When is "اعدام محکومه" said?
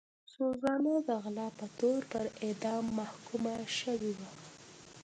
2.45-3.55